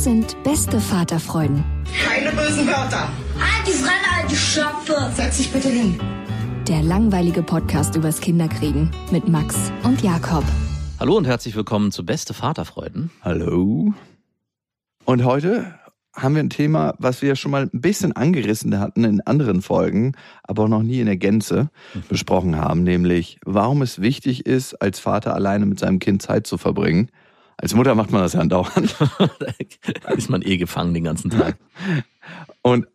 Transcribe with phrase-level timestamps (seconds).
[0.00, 1.62] Das sind beste Vaterfreuden.
[2.02, 3.10] Keine bösen Wörter.
[3.38, 4.96] Halt die Fremde, alte Schöpfe.
[5.14, 6.00] Setz dich bitte hin.
[6.66, 10.42] Der langweilige Podcast übers Kinderkriegen mit Max und Jakob.
[10.98, 13.10] Hallo und herzlich willkommen zu Beste Vaterfreuden.
[13.20, 13.92] Hallo.
[15.04, 15.74] Und heute
[16.16, 20.14] haben wir ein Thema, was wir schon mal ein bisschen angerissen hatten in anderen Folgen,
[20.42, 22.04] aber auch noch nie in der Gänze mhm.
[22.08, 26.56] besprochen haben, nämlich warum es wichtig ist, als Vater alleine mit seinem Kind Zeit zu
[26.56, 27.10] verbringen.
[27.60, 28.96] Als Mutter macht man das ja andauernd.
[30.02, 31.58] da ist man eh gefangen den ganzen Tag.
[32.62, 32.86] Und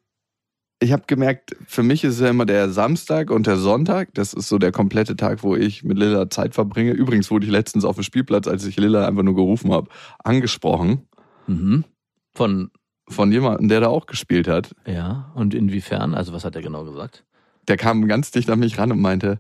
[0.80, 4.14] ich habe gemerkt, für mich ist es ja immer der Samstag und der Sonntag.
[4.16, 6.92] Das ist so der komplette Tag, wo ich mit Lilla Zeit verbringe.
[6.94, 9.88] Übrigens wurde ich letztens auf dem Spielplatz, als ich Lilla einfach nur gerufen habe,
[10.24, 11.08] angesprochen.
[11.46, 11.86] Mhm.
[12.34, 12.72] Von
[13.08, 14.76] von jemandem, der da auch gespielt hat.
[14.88, 16.16] Ja, und inwiefern?
[16.16, 17.24] Also was hat er genau gesagt?
[17.68, 19.40] Der kam ganz dicht an mich ran und meinte,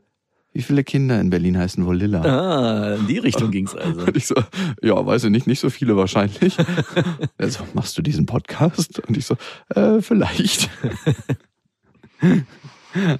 [0.55, 2.21] wie viele Kinder in Berlin heißen wohl Lilla?
[2.21, 4.05] Ah, in die Richtung ging's also.
[4.05, 4.35] Und ich so,
[4.81, 6.57] ja, weiß ich nicht, nicht so viele wahrscheinlich.
[7.37, 8.99] er so, machst du diesen Podcast?
[8.99, 9.35] Und ich so,
[9.75, 10.69] äh, vielleicht.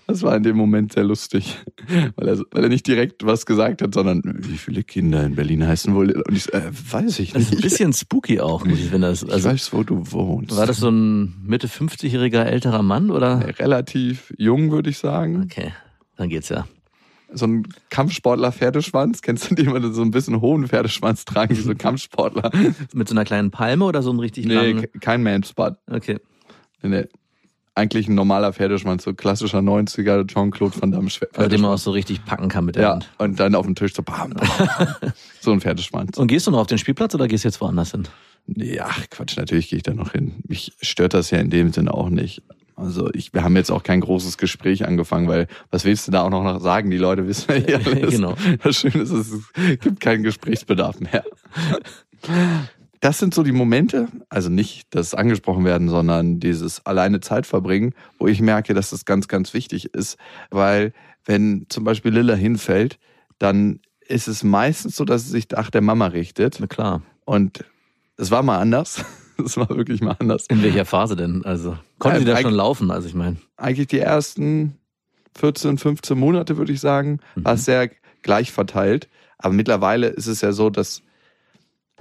[0.07, 1.57] Das war in dem Moment sehr lustig,
[2.15, 5.67] weil er, weil er nicht direkt was gesagt hat, sondern wie viele Kinder in Berlin
[5.67, 6.11] heißen wohl?
[6.11, 7.35] Und ich äh, weiß ich nicht.
[7.35, 9.07] Das ist ein bisschen spooky auch, muss ich finde.
[9.07, 10.55] Also, ich weiß, wo du wohnst.
[10.55, 13.59] War das so ein Mitte 50-jähriger älterer Mann oder?
[13.59, 15.41] Relativ jung, würde ich sagen.
[15.43, 15.73] Okay,
[16.15, 16.65] dann geht's ja.
[17.33, 19.21] So ein Kampfsportler-Pferdeschwanz.
[19.21, 22.51] Kennst du die, die so ein bisschen hohen Pferdeschwanz tragen, wie so Kampfsportler?
[22.93, 24.81] Mit so einer kleinen Palme oder so ein richtig nee, langen?
[24.81, 25.75] Nee, kein Manspot.
[25.87, 26.19] Okay.
[26.81, 27.05] Nee,
[27.75, 31.49] eigentlich ein normaler Pferdeschwanz, so klassischer 90er Jean-Claude Van Damme Pferdeschwanz.
[31.49, 33.09] Den man auch so richtig packen kann mit der ja, Hand.
[33.17, 34.47] und dann auf dem Tisch so bam, bam.
[35.41, 36.17] so ein Pferdeschwanz.
[36.17, 38.07] Und gehst du noch auf den Spielplatz oder gehst du jetzt woanders hin?
[38.47, 40.35] Ja, Quatsch, natürlich gehe ich da noch hin.
[40.47, 42.43] Mich stört das ja in dem Sinne auch nicht.
[42.75, 46.23] Also ich, wir haben jetzt auch kein großes Gespräch angefangen, weil was willst du da
[46.23, 46.91] auch noch sagen?
[46.91, 48.11] Die Leute wissen ja alles.
[48.11, 48.35] genau.
[48.63, 51.23] Das Schöne ist, es gibt keinen Gesprächsbedarf mehr
[53.05, 57.93] das sind so die Momente, also nicht das angesprochen werden, sondern dieses alleine Zeit verbringen,
[58.17, 60.17] wo ich merke, dass das ganz, ganz wichtig ist,
[60.49, 60.91] weil
[61.23, 62.97] wenn zum Beispiel Lilla hinfällt,
[63.37, 66.57] dann ist es meistens so, dass sie sich nach der Mama richtet.
[66.59, 67.03] Na klar.
[67.25, 67.63] Und
[68.17, 69.05] es war mal anders.
[69.45, 70.45] Es war wirklich mal anders.
[70.47, 71.43] In welcher Phase denn?
[71.45, 72.91] Also konnte ja, sie da schon laufen?
[72.91, 73.37] Also ich meine.
[73.57, 74.77] Eigentlich die ersten
[75.37, 77.45] 14, 15 Monate, würde ich sagen, mhm.
[77.45, 77.89] war es sehr
[78.21, 79.09] gleich verteilt.
[79.37, 81.01] Aber mittlerweile ist es ja so, dass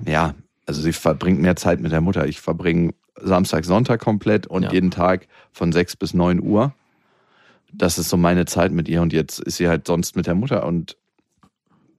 [0.06, 0.34] ja,
[0.66, 2.26] also sie verbringt mehr Zeit mit der Mutter.
[2.26, 4.72] Ich verbringe Samstag, Sonntag komplett und ja.
[4.72, 6.74] jeden Tag von sechs bis neun Uhr.
[7.72, 10.34] Das ist so meine Zeit mit ihr und jetzt ist sie halt sonst mit der
[10.34, 10.96] Mutter und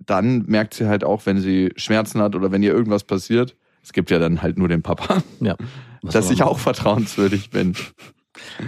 [0.06, 3.94] dann merkt sie halt auch, wenn sie Schmerzen hat oder wenn ihr irgendwas passiert, es
[3.94, 5.56] gibt ja dann halt nur den Papa, ja.
[6.02, 7.74] dass ich auch vertrauenswürdig bin.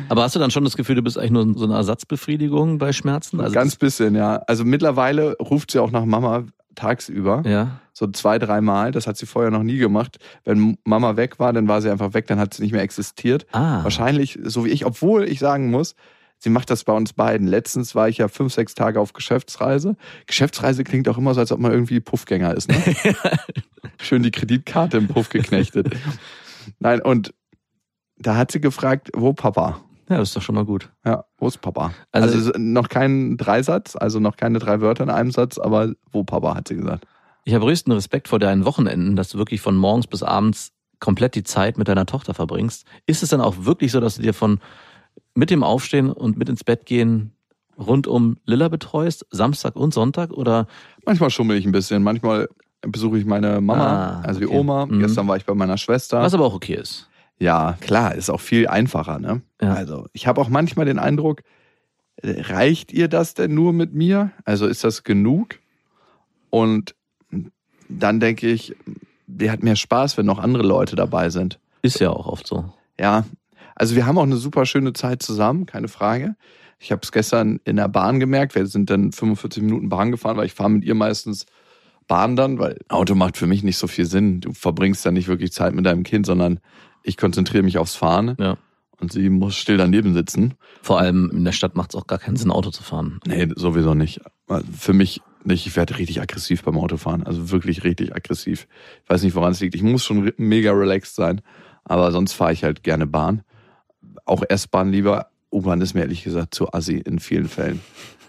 [0.09, 2.93] Aber hast du dann schon das Gefühl, du bist eigentlich nur so eine Ersatzbefriedigung bei
[2.93, 3.41] Schmerzen?
[3.41, 4.37] Also Ganz bisschen, ja.
[4.47, 6.45] Also mittlerweile ruft sie auch nach Mama
[6.75, 7.41] tagsüber.
[7.45, 7.79] Ja.
[7.93, 8.91] So zwei, dreimal.
[8.91, 10.19] Das hat sie vorher noch nie gemacht.
[10.45, 13.47] Wenn Mama weg war, dann war sie einfach weg, dann hat sie nicht mehr existiert.
[13.51, 13.83] Ah.
[13.83, 15.95] Wahrscheinlich so wie ich, obwohl ich sagen muss,
[16.39, 17.47] sie macht das bei uns beiden.
[17.47, 19.95] Letztens war ich ja fünf, sechs Tage auf Geschäftsreise.
[20.25, 22.69] Geschäftsreise klingt auch immer so, als ob man irgendwie Puffgänger ist.
[22.69, 22.77] Ne?
[24.01, 25.95] Schön die Kreditkarte im Puff geknechtet.
[26.79, 27.33] Nein, und
[28.17, 29.81] da hat sie gefragt, wo Papa?
[30.09, 30.89] Ja, das ist doch schon mal gut.
[31.05, 31.93] Ja, wo ist Papa?
[32.11, 36.23] Also, also noch kein Dreisatz, also noch keine drei Wörter in einem Satz, aber wo
[36.23, 37.05] Papa, hat sie gesagt.
[37.43, 41.35] Ich habe größten Respekt vor deinen Wochenenden, dass du wirklich von morgens bis abends komplett
[41.35, 42.85] die Zeit mit deiner Tochter verbringst.
[43.05, 44.59] Ist es dann auch wirklich so, dass du dir von
[45.35, 47.31] mit dem Aufstehen und mit ins Bett gehen
[47.77, 50.67] rund um Lilla betreust, Samstag und Sonntag oder?
[51.05, 52.49] Manchmal schummel ich ein bisschen, manchmal
[52.81, 54.85] besuche ich meine Mama, ah, also die Oma.
[54.85, 54.99] Mhm.
[54.99, 56.21] Gestern war ich bei meiner Schwester.
[56.21, 57.07] Was aber auch okay ist.
[57.39, 59.41] Ja, klar, ist auch viel einfacher, ne?
[59.61, 59.73] Ja.
[59.73, 61.43] Also, ich habe auch manchmal den Eindruck,
[62.23, 64.31] reicht ihr das denn nur mit mir?
[64.43, 65.59] Also ist das genug?
[66.49, 66.95] Und
[67.89, 68.75] dann denke ich,
[69.27, 71.59] die hat mehr Spaß, wenn noch andere Leute dabei sind.
[71.83, 72.73] Ist ja auch oft so.
[72.99, 73.25] Ja,
[73.77, 76.35] also wir haben auch eine super schöne Zeit zusammen, keine Frage.
[76.79, 78.55] Ich habe es gestern in der Bahn gemerkt.
[78.55, 81.45] Wir sind dann 45 Minuten Bahn gefahren, weil ich fahre mit ihr meistens
[82.07, 84.41] Bahn dann, weil Auto macht für mich nicht so viel Sinn.
[84.41, 86.59] Du verbringst dann nicht wirklich Zeit mit deinem Kind, sondern
[87.03, 88.35] ich konzentriere mich aufs Fahren.
[88.39, 88.57] Ja.
[88.99, 90.55] Und sie muss still daneben sitzen.
[90.81, 93.19] Vor allem in der Stadt macht es auch gar keinen Sinn, Auto zu fahren.
[93.27, 94.21] Nee, sowieso nicht.
[94.75, 95.67] Für mich nicht.
[95.67, 97.23] Ich werde richtig aggressiv beim Autofahren.
[97.23, 98.67] Also wirklich richtig aggressiv.
[99.03, 99.75] Ich weiß nicht, woran es liegt.
[99.75, 101.41] Ich muss schon mega relaxed sein.
[101.83, 103.43] Aber sonst fahre ich halt gerne Bahn.
[104.27, 105.27] Auch S-Bahn lieber.
[105.51, 107.81] U-Bahn ist mir ehrlich gesagt zu assi in vielen Fällen.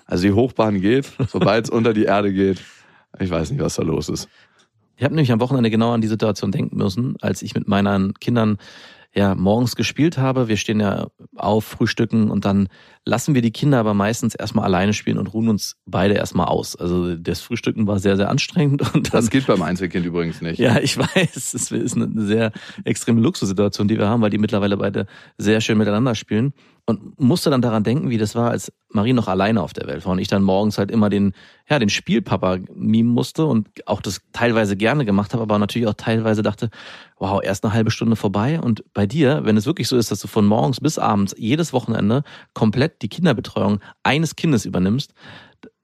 [0.06, 2.62] Also die Hochbahn geht, sobald es unter die Erde geht.
[3.19, 4.29] Ich weiß nicht, was da los ist.
[4.97, 8.15] Ich habe nämlich am Wochenende genau an die Situation denken müssen, als ich mit meinen
[8.15, 8.59] Kindern
[9.19, 10.49] ja morgens gespielt habe.
[10.49, 12.69] Wir stehen ja auf, frühstücken und dann
[13.05, 16.76] lassen wir die Kinder aber meistens erstmal alleine spielen und ruhen uns beide erstmal aus.
[16.76, 18.82] Also das Frühstücken war sehr, sehr anstrengend.
[18.82, 20.59] Dann, das gilt beim Einzelkind übrigens nicht.
[20.59, 21.55] Ja, ich weiß.
[21.55, 22.53] Es ist eine sehr
[22.85, 25.06] extreme Luxussituation, die wir haben, weil die mittlerweile beide
[25.37, 26.53] sehr schön miteinander spielen
[26.88, 30.06] und musste dann daran denken, wie das war, als Marie noch alleine auf der Welt
[30.06, 31.35] war und ich dann morgens halt immer den,
[31.69, 35.94] ja, den Spielpapa mimen musste und auch das teilweise gerne gemacht habe, aber natürlich auch
[35.99, 36.70] teilweise dachte,
[37.19, 38.58] wow, erst eine halbe Stunde vorbei.
[38.58, 41.75] Und bei dir, wenn es wirklich so ist, dass du von morgens bis abends jedes
[41.75, 42.23] Wochenende
[42.55, 45.12] komplett die Kinderbetreuung eines Kindes übernimmst,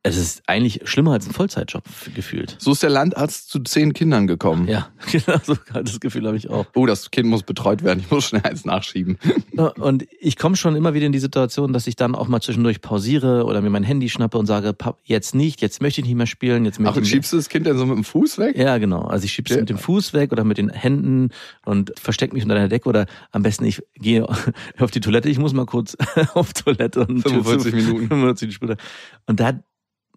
[0.06, 1.82] es ist eigentlich schlimmer als ein Vollzeitjob
[2.14, 2.56] gefühlt.
[2.58, 4.68] So ist der Landarzt zu zehn Kindern gekommen.
[4.68, 6.66] Ja, genau, so das Gefühl habe ich auch.
[6.74, 9.16] Oh, das Kind muss betreut werden, ich muss schnell eins nachschieben.
[9.78, 12.82] Und ich komme schon immer wieder in die Situation, dass ich dann auch mal zwischendurch
[12.82, 16.16] pausiere oder mir mein Handy schnappe und sage, Pap, jetzt nicht, jetzt möchte ich nicht
[16.16, 16.66] mehr spielen.
[16.66, 18.58] Jetzt möchte Ach, und schiebst du das Kind dann so mit dem Fuß weg?
[18.58, 19.02] Ja, genau.
[19.02, 19.60] Also ich schieb's okay.
[19.60, 21.30] mit dem Fuß weg oder mit den Händen
[21.64, 24.26] und versteck mich unter der Decke oder am besten ich gehe
[24.78, 25.30] auf die Toilette.
[25.30, 25.96] Ich muss mal kurz
[26.34, 28.08] auf Toilette und 45 Minuten.
[28.08, 28.82] 45 Minuten.
[29.26, 29.54] Und da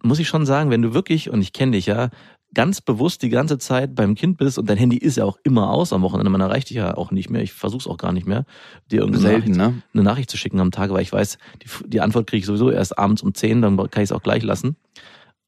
[0.02, 2.10] muss ich schon sagen, wenn du wirklich, und ich kenne dich ja,
[2.54, 5.70] ganz bewusst die ganze Zeit beim Kind bist und dein Handy ist ja auch immer
[5.70, 8.12] aus am Wochenende, man erreicht dich ja auch nicht mehr, ich versuche es auch gar
[8.12, 8.46] nicht mehr,
[8.90, 9.82] dir irgendeine Selten, Nachricht, ne?
[9.92, 12.70] eine Nachricht zu schicken am Tag, weil ich weiß, die, die Antwort kriege ich sowieso
[12.70, 14.76] erst abends um 10, dann kann ich es auch gleich lassen.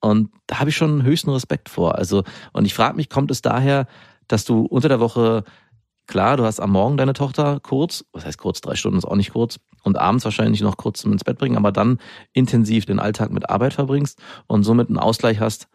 [0.00, 1.96] Und da habe ich schon höchsten Respekt vor.
[1.96, 3.86] Also, und ich frage mich, kommt es daher,
[4.28, 5.44] dass du unter der Woche
[6.10, 9.14] Klar, du hast am Morgen deine Tochter kurz, was heißt kurz, drei Stunden ist auch
[9.14, 12.00] nicht kurz, und abends wahrscheinlich noch kurz ins Bett bringen, aber dann
[12.32, 15.68] intensiv den Alltag mit Arbeit verbringst und somit einen Ausgleich hast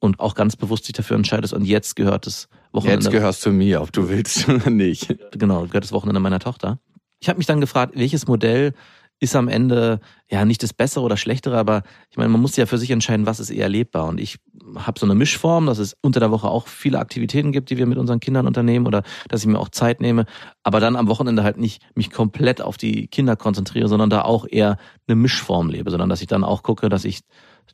[0.00, 3.04] und auch ganz bewusst dich dafür entscheidest und jetzt gehört das Wochenende.
[3.04, 5.16] Jetzt gehörst du mir, ob du willst oder nicht.
[5.30, 6.80] Genau, gehört das Wochenende meiner Tochter.
[7.20, 8.74] Ich habe mich dann gefragt, welches Modell
[9.18, 12.66] ist am Ende ja nicht das Bessere oder Schlechtere, aber ich meine, man muss ja
[12.66, 14.06] für sich entscheiden, was ist eher lebbar.
[14.06, 14.38] Und ich
[14.76, 17.86] habe so eine Mischform, dass es unter der Woche auch viele Aktivitäten gibt, die wir
[17.86, 20.26] mit unseren Kindern unternehmen oder dass ich mir auch Zeit nehme,
[20.62, 24.46] aber dann am Wochenende halt nicht mich komplett auf die Kinder konzentriere, sondern da auch
[24.48, 24.76] eher
[25.06, 27.20] eine Mischform lebe, sondern dass ich dann auch gucke, dass ich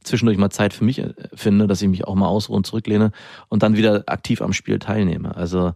[0.04, 3.10] zwischendurch mal Zeit für mich äh, finde, dass ich mich auch mal ausruhe und zurücklehne
[3.48, 5.36] und dann wieder aktiv am Spiel teilnehme.
[5.36, 5.72] Also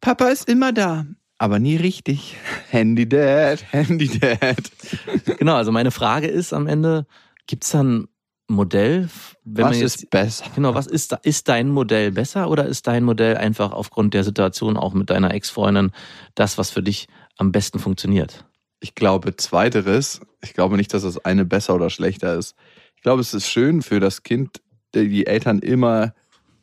[0.00, 1.06] Papa ist immer da
[1.38, 2.36] aber nie richtig.
[2.70, 4.70] Handy Dad, Handy Dad.
[5.38, 7.06] Genau, also meine Frage ist am Ende,
[7.46, 8.08] gibt's dann
[8.48, 9.08] Modell?
[9.44, 10.44] Wenn was man jetzt, ist besser?
[10.54, 14.76] Genau, was ist, ist dein Modell besser oder ist dein Modell einfach aufgrund der Situation
[14.76, 15.92] auch mit deiner Ex-Freundin
[16.34, 18.46] das, was für dich am besten funktioniert?
[18.80, 20.20] Ich glaube zweiteres.
[20.42, 22.54] Ich glaube nicht, dass das eine besser oder schlechter ist.
[22.96, 24.62] Ich glaube, es ist schön für das Kind,
[24.94, 26.14] die Eltern immer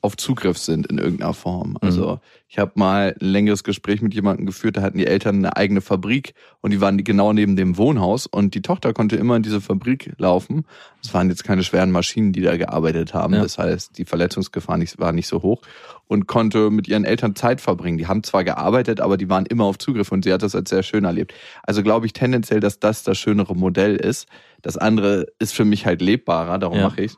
[0.06, 1.78] auf Zugriff sind in irgendeiner Form.
[1.82, 2.20] Also mhm.
[2.48, 5.82] ich habe mal ein längeres Gespräch mit jemandem geführt, da hatten die Eltern eine eigene
[5.82, 9.62] Fabrik und die waren genau neben dem Wohnhaus und die Tochter konnte immer in diese
[9.62, 10.66] Fabrik laufen.
[11.04, 13.34] Es waren jetzt keine schweren Maschinen, die da gearbeitet haben.
[13.34, 13.42] Ja.
[13.42, 15.62] Das heißt, die Verletzungsgefahr nicht, war nicht so hoch
[16.08, 17.98] und konnte mit ihren Eltern Zeit verbringen.
[17.98, 20.70] Die haben zwar gearbeitet, aber die waren immer auf Zugriff und sie hat das als
[20.70, 21.34] sehr schön erlebt.
[21.64, 24.28] Also glaube ich tendenziell, dass das das schönere Modell ist.
[24.62, 26.84] Das andere ist für mich halt lebbarer, darum ja.
[26.84, 27.14] mache ich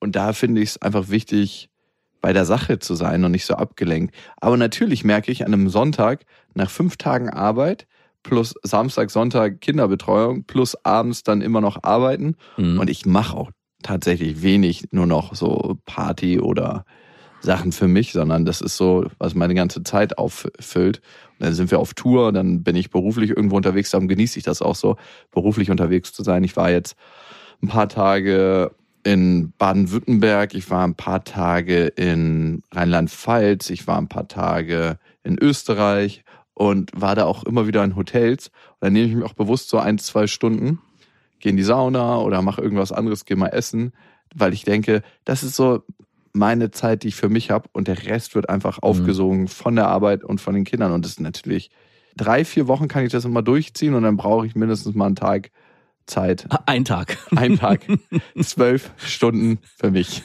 [0.00, 1.68] Und da finde ich es einfach wichtig,
[2.24, 4.14] bei der Sache zu sein und nicht so abgelenkt.
[4.40, 7.86] Aber natürlich merke ich an einem Sonntag nach fünf Tagen Arbeit
[8.22, 12.80] plus Samstag, Sonntag Kinderbetreuung plus abends dann immer noch arbeiten mhm.
[12.80, 13.50] und ich mache auch
[13.82, 16.86] tatsächlich wenig nur noch so Party oder
[17.42, 21.02] Sachen für mich, sondern das ist so, was meine ganze Zeit auffüllt.
[21.32, 24.46] Und dann sind wir auf Tour, dann bin ich beruflich irgendwo unterwegs, dann genieße ich
[24.46, 24.96] das auch so,
[25.30, 26.42] beruflich unterwegs zu sein.
[26.42, 26.96] Ich war jetzt
[27.62, 28.70] ein paar Tage
[29.04, 35.38] in Baden-Württemberg, ich war ein paar Tage in Rheinland-Pfalz, ich war ein paar Tage in
[35.38, 38.48] Österreich und war da auch immer wieder in Hotels.
[38.48, 40.80] Und dann nehme ich mich auch bewusst so ein, zwei Stunden,
[41.38, 43.92] gehe in die Sauna oder mache irgendwas anderes, gehe mal essen,
[44.34, 45.82] weil ich denke, das ist so
[46.32, 48.82] meine Zeit, die ich für mich habe und der Rest wird einfach mhm.
[48.82, 50.92] aufgesogen von der Arbeit und von den Kindern.
[50.92, 51.70] Und das ist natürlich
[52.16, 55.16] drei, vier Wochen kann ich das immer durchziehen und dann brauche ich mindestens mal einen
[55.16, 55.50] Tag
[56.06, 56.46] Zeit.
[56.66, 57.18] Ein Tag.
[57.36, 57.80] Ein Tag.
[58.40, 60.22] Zwölf Stunden für mich.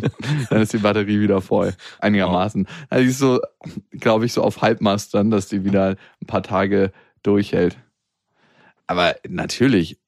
[0.50, 1.74] dann ist die Batterie wieder voll.
[2.00, 2.66] Einigermaßen.
[2.90, 3.40] Also die ist so,
[3.92, 7.78] glaube ich, so auf Halbmast dann, dass die wieder ein paar Tage durchhält.
[8.86, 9.98] Aber natürlich,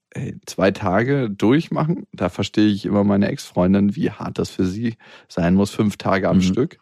[0.47, 4.97] zwei Tage durchmachen, da verstehe ich immer meine Ex-Freundin, wie hart das für sie
[5.29, 6.43] sein muss, fünf Tage am mhm.
[6.43, 6.79] Stück.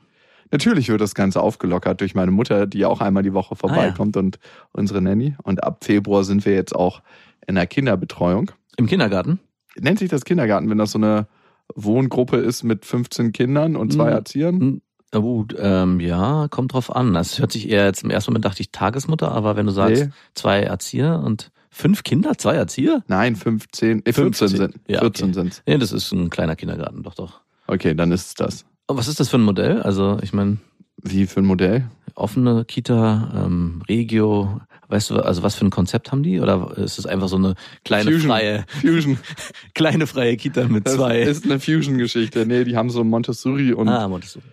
[0.50, 4.20] Natürlich wird das Ganze aufgelockert durch meine Mutter, die auch einmal die Woche vorbeikommt ah,
[4.20, 4.24] ja.
[4.26, 4.38] und
[4.72, 5.34] unsere Nanny.
[5.42, 7.00] Und ab Februar sind wir jetzt auch
[7.46, 8.50] in der Kinderbetreuung.
[8.76, 9.40] Im Kindergarten?
[9.78, 11.26] Nennt sich das Kindergarten, wenn das so eine
[11.74, 14.12] Wohngruppe ist mit 15 Kindern und zwei hm.
[14.12, 14.60] Erziehern?
[14.60, 14.82] Hm.
[15.14, 17.12] Oh, ähm, ja, kommt drauf an.
[17.12, 20.04] Das hört sich eher jetzt im ersten Moment dachte ich Tagesmutter, aber wenn du sagst,
[20.04, 20.10] nee.
[20.34, 23.02] zwei Erzieher und fünf Kinder, zwei Erzieher?
[23.08, 24.74] Nein, 15, äh, 15, 15 sind.
[24.88, 25.34] Ja, 14 okay.
[25.34, 25.62] sind.
[25.66, 27.40] Nee, das ist ein kleiner Kindergarten, doch, doch.
[27.66, 28.64] Okay, dann ist es das.
[28.86, 29.82] Und was ist das für ein Modell?
[29.82, 30.58] Also, ich meine.
[31.02, 31.88] Wie für ein Modell?
[32.14, 34.60] Offene Kita, ähm, Regio,
[34.92, 36.38] Weißt du, also was für ein Konzept haben die?
[36.38, 38.28] Oder ist es einfach so eine kleine Fusion.
[38.28, 39.18] freie Fusion.
[39.74, 41.20] kleine freie Kita mit das zwei?
[41.20, 42.44] Das ist eine Fusion-Geschichte.
[42.44, 44.44] Nee, die haben so Montessori und ah, Montessori.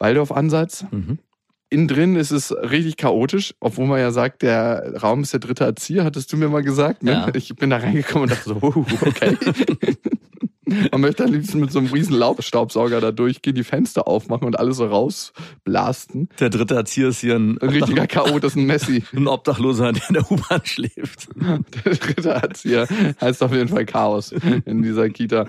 [0.00, 0.86] Waldorf-Ansatz.
[0.90, 1.20] Mhm.
[1.70, 5.62] Innen drin ist es richtig chaotisch, obwohl man ja sagt, der Raum ist der dritte
[5.62, 7.04] Erzieher, hattest du mir mal gesagt.
[7.04, 7.12] Ne?
[7.12, 7.32] Ja.
[7.32, 9.36] Ich bin da reingekommen und dachte so, oh, okay.
[10.90, 14.58] Man möchte am liebsten mit so einem riesen Laubstaubsauger da durchgehen, die Fenster aufmachen und
[14.58, 16.28] alles so rausblasten.
[16.40, 19.04] Der dritte Erzieher ist hier ein, ein richtiger K.O., das ist ein Messi.
[19.12, 21.28] Ein Obdachloser, der in der U-Bahn schläft.
[21.36, 22.86] Der dritte Erzieher
[23.20, 24.32] heißt auf jeden Fall Chaos
[24.64, 25.46] in dieser Kita.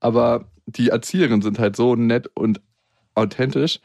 [0.00, 2.60] Aber die Erzieherinnen sind halt so nett und
[3.14, 3.80] authentisch.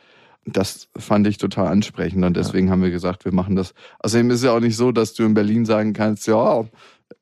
[0.53, 2.73] Das fand ich total ansprechend und deswegen ja.
[2.73, 3.73] haben wir gesagt, wir machen das.
[3.99, 6.65] Außerdem ist es ja auch nicht so, dass du in Berlin sagen kannst, ja,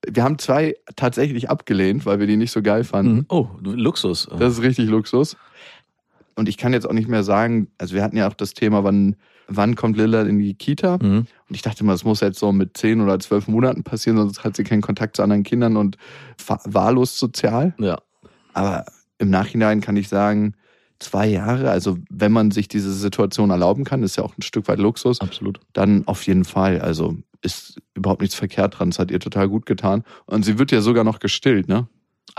[0.08, 3.16] wir haben zwei tatsächlich abgelehnt, weil wir die nicht so geil fanden.
[3.16, 3.26] Mhm.
[3.30, 4.28] Oh, Luxus.
[4.38, 5.38] Das ist richtig Luxus.
[6.36, 8.84] Und ich kann jetzt auch nicht mehr sagen, also wir hatten ja auch das Thema,
[8.84, 9.16] wann,
[9.48, 11.00] wann kommt Lilla in die Kita?
[11.02, 11.26] Mhm.
[11.50, 14.44] Und ich dachte immer, das muss jetzt so mit zehn oder zwölf Monaten passieren, sonst
[14.44, 15.98] hat sie keinen Kontakt zu anderen Kindern und
[16.66, 17.74] wahllos sozial.
[17.80, 17.98] Ja.
[18.54, 18.86] Aber
[19.18, 20.54] im Nachhinein kann ich sagen,
[21.00, 24.68] zwei Jahre, also wenn man sich diese Situation erlauben kann, ist ja auch ein Stück
[24.68, 25.22] weit Luxus.
[25.22, 25.60] Absolut.
[25.74, 26.82] Dann auf jeden Fall.
[26.82, 28.90] Also ist überhaupt nichts verkehrt dran.
[28.90, 30.04] Es hat ihr total gut getan.
[30.26, 31.88] Und sie wird ja sogar noch gestillt, ne?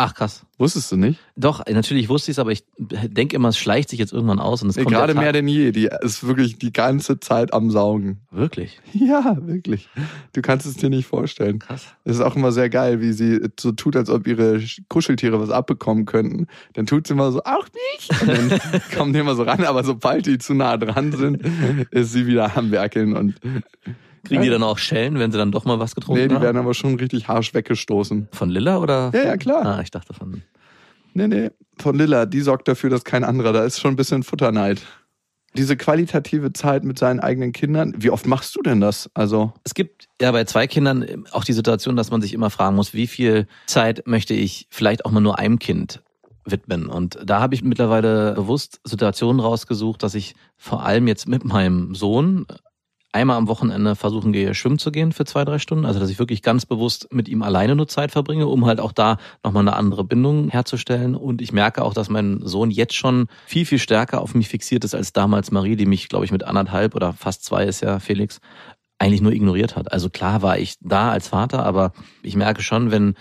[0.00, 0.46] Ach krass.
[0.58, 1.18] Wusstest du nicht?
[1.34, 4.62] Doch, natürlich wusste ich es, aber ich denke immer, es schleicht sich jetzt irgendwann aus
[4.62, 5.72] und es nee, kommt Gerade mehr denn je.
[5.72, 8.20] Die ist wirklich die ganze Zeit am Saugen.
[8.30, 8.80] Wirklich?
[8.92, 9.88] Ja, wirklich.
[10.34, 11.58] Du kannst es dir nicht vorstellen.
[11.58, 11.86] Krass.
[12.04, 15.50] Es ist auch immer sehr geil, wie sie so tut, als ob ihre Kuscheltiere was
[15.50, 16.46] abbekommen könnten.
[16.74, 18.22] Dann tut sie immer so, auch nicht.
[18.22, 18.60] Und dann
[18.96, 21.42] kommen die immer so ran, aber sobald die zu nah dran sind,
[21.90, 23.34] ist sie wieder am Werkeln und
[24.24, 26.28] Kriegen die dann auch Schellen, wenn sie dann doch mal was getrunken haben?
[26.28, 28.28] Nee, die werden aber schon richtig harsch weggestoßen.
[28.32, 29.10] Von Lilla oder?
[29.14, 29.64] Ja, ja, klar.
[29.64, 30.42] Ah, ich dachte von.
[31.14, 32.26] Nee, nee, von Lilla.
[32.26, 33.80] Die sorgt dafür, dass kein anderer da ist.
[33.80, 34.82] Schon ein bisschen Futterneid.
[35.56, 39.10] Diese qualitative Zeit mit seinen eigenen Kindern, wie oft machst du denn das?
[39.14, 42.76] Also es gibt ja bei zwei Kindern auch die Situation, dass man sich immer fragen
[42.76, 46.02] muss, wie viel Zeit möchte ich vielleicht auch mal nur einem Kind
[46.44, 46.86] widmen.
[46.86, 51.94] Und da habe ich mittlerweile bewusst Situationen rausgesucht, dass ich vor allem jetzt mit meinem
[51.94, 52.46] Sohn
[53.12, 55.86] einmal am Wochenende versuchen gehe, schwimmen zu gehen für zwei, drei Stunden.
[55.86, 58.92] Also dass ich wirklich ganz bewusst mit ihm alleine nur Zeit verbringe, um halt auch
[58.92, 61.14] da nochmal eine andere Bindung herzustellen.
[61.14, 64.84] Und ich merke auch, dass mein Sohn jetzt schon viel, viel stärker auf mich fixiert
[64.84, 67.98] ist als damals Marie, die mich, glaube ich, mit anderthalb oder fast zwei ist ja
[67.98, 68.40] Felix,
[68.98, 69.92] eigentlich nur ignoriert hat.
[69.92, 73.14] Also klar war ich da als Vater, aber ich merke schon, wenn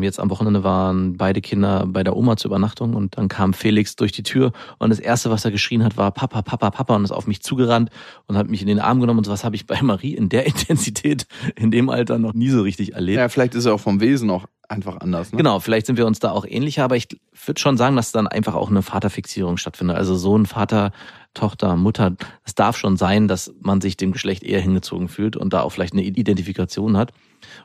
[0.00, 3.96] jetzt am Wochenende waren beide Kinder bei der Oma zur Übernachtung und dann kam Felix
[3.96, 7.04] durch die Tür und das erste, was er geschrien hat, war Papa, Papa, Papa und
[7.04, 7.90] ist auf mich zugerannt
[8.26, 10.46] und hat mich in den Arm genommen und sowas habe ich bei Marie in der
[10.52, 13.18] Intensität in dem Alter noch nie so richtig erlebt.
[13.18, 15.32] Ja, vielleicht ist er auch vom Wesen auch einfach anders.
[15.32, 15.38] Ne?
[15.38, 17.08] Genau, vielleicht sind wir uns da auch ähnlicher, aber ich
[17.46, 19.96] würde schon sagen, dass dann einfach auch eine Vaterfixierung stattfindet.
[19.96, 20.92] Also Sohn, Vater,
[21.34, 22.14] Tochter, Mutter.
[22.44, 25.70] Es darf schon sein, dass man sich dem Geschlecht eher hingezogen fühlt und da auch
[25.70, 27.12] vielleicht eine Identifikation hat.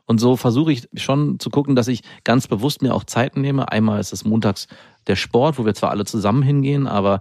[0.06, 3.72] Und so versuche ich schon zu gucken, dass ich ganz bewusst mir auch Zeiten nehme.
[3.72, 4.68] Einmal ist es montags
[5.08, 7.20] der Sport, wo wir zwar alle zusammen hingehen, aber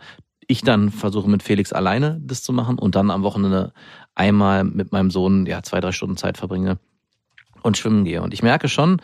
[0.49, 3.73] ich dann versuche mit Felix alleine das zu machen und dann am Wochenende
[4.15, 6.79] einmal mit meinem Sohn ja zwei, drei Stunden Zeit verbringe
[7.63, 8.23] und schwimmen gehe.
[8.23, 9.01] Und ich merke schon,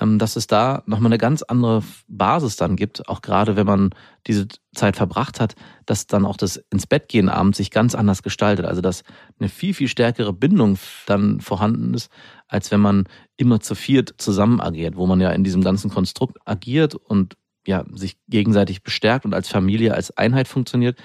[0.00, 3.90] dass es da nochmal eine ganz andere Basis dann gibt, auch gerade wenn man
[4.26, 8.22] diese Zeit verbracht hat, dass dann auch das ins Bett gehen abends sich ganz anders
[8.22, 8.64] gestaltet.
[8.64, 9.02] Also dass
[9.40, 12.10] eine viel, viel stärkere Bindung dann vorhanden ist,
[12.46, 13.04] als wenn man
[13.36, 17.36] immer zu viert zusammen agiert, wo man ja in diesem ganzen Konstrukt agiert und
[17.66, 20.98] ja, sich gegenseitig bestärkt und als Familie, als Einheit funktioniert,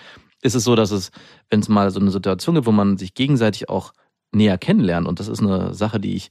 [0.43, 1.11] ist es so, dass es,
[1.49, 3.93] wenn es mal so eine Situation gibt, wo man sich gegenseitig auch
[4.31, 6.29] näher kennenlernt, und das ist eine Sache, die ich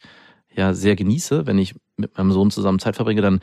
[0.55, 3.41] ja sehr genieße, wenn ich mit meinem Sohn zusammen Zeit verbringe, dann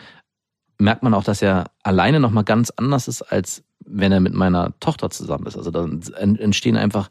[0.77, 4.73] merkt man auch, dass er alleine nochmal ganz anders ist, als wenn er mit meiner
[4.79, 5.57] Tochter zusammen ist.
[5.57, 6.01] Also dann
[6.37, 7.09] entstehen einfach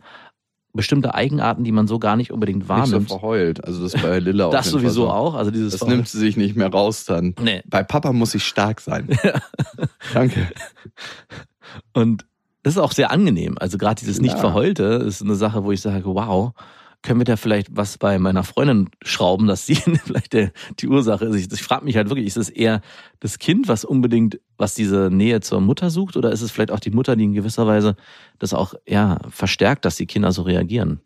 [0.72, 3.00] bestimmte Eigenarten, die man so gar nicht unbedingt wahrnimmt.
[3.00, 3.64] Nicht so verheult.
[3.64, 4.50] Also das bei Lilla auch.
[4.50, 5.10] Das sowieso so.
[5.10, 5.34] auch.
[5.34, 7.34] Also dieses das nimmt sie sich nicht mehr raus dann.
[7.40, 7.62] Nee.
[7.66, 9.08] Bei Papa muss ich stark sein.
[9.24, 9.40] Ja.
[10.14, 10.48] Danke.
[11.92, 12.24] Und
[12.62, 13.56] das ist auch sehr angenehm.
[13.58, 16.52] Also gerade dieses nicht verheulte ist eine Sache, wo ich sage, wow,
[17.02, 19.74] können wir da vielleicht was bei meiner Freundin schrauben, dass sie
[20.04, 21.36] vielleicht der, die Ursache ist.
[21.36, 22.80] Ich, ich frage mich halt wirklich, ist es eher
[23.20, 26.80] das Kind, was unbedingt, was diese Nähe zur Mutter sucht, oder ist es vielleicht auch
[26.80, 27.96] die Mutter, die in gewisser Weise
[28.38, 31.00] das auch ja verstärkt, dass die Kinder so reagieren?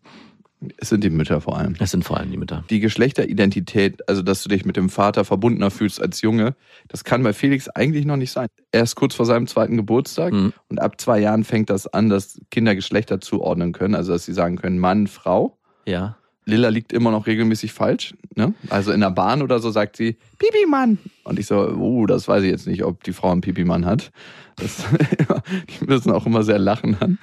[0.77, 1.75] Es sind die Mütter vor allem.
[1.81, 2.65] Es sind vor allem die Mütter.
[2.71, 6.55] Die Geschlechteridentität, also dass du dich mit dem Vater verbundener fühlst als Junge,
[6.89, 8.49] das kann bei Felix eigentlich noch nicht sein.
[8.71, 10.53] Er ist kurz vor seinem zweiten Geburtstag mhm.
[10.69, 14.33] und ab zwei Jahren fängt das an, dass Kinder Geschlechter zuordnen können, also dass sie
[14.33, 15.59] sagen können Mann, Frau.
[15.87, 16.17] Ja.
[16.45, 18.15] Lilla liegt immer noch regelmäßig falsch.
[18.35, 18.55] Ne?
[18.69, 20.99] Also in der Bahn oder so sagt sie, Pipi-Mann.
[21.25, 24.11] Und ich so, oh, das weiß ich jetzt nicht, ob die Frau einen Pipi-Mann hat.
[24.57, 24.85] Das,
[25.81, 27.19] die müssen auch immer sehr lachen dann.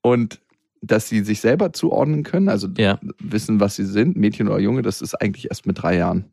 [0.00, 0.40] Und
[0.80, 2.98] dass sie sich selber zuordnen können, also ja.
[3.18, 6.24] wissen, was sie sind, Mädchen oder Junge, das ist eigentlich erst mit drei Jahren.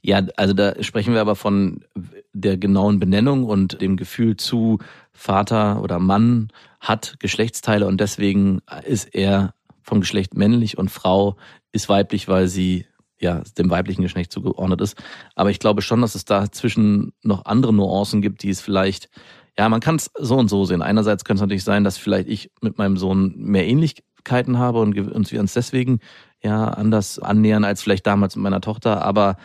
[0.00, 1.84] Ja, also da sprechen wir aber von
[2.32, 4.78] der genauen Benennung und dem Gefühl zu
[5.12, 6.48] Vater oder Mann
[6.80, 9.52] hat Geschlechtsteile und deswegen ist er
[9.90, 11.36] vom Geschlecht männlich und Frau
[11.72, 12.86] ist weiblich, weil sie
[13.18, 14.96] ja dem weiblichen Geschlecht zugeordnet ist.
[15.34, 19.10] Aber ich glaube schon, dass es dazwischen noch andere Nuancen gibt, die es vielleicht,
[19.58, 20.80] ja, man kann es so und so sehen.
[20.80, 24.94] Einerseits könnte es natürlich sein, dass vielleicht ich mit meinem Sohn mehr Ähnlichkeiten habe und
[24.94, 25.98] wir uns deswegen
[26.40, 29.02] ja anders annähern als vielleicht damals mit meiner Tochter.
[29.02, 29.36] Aber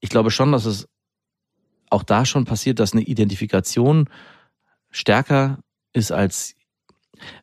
[0.00, 0.88] ich glaube schon, dass es
[1.90, 4.08] auch da schon passiert, dass eine Identifikation
[4.90, 5.60] stärker
[5.92, 6.56] ist als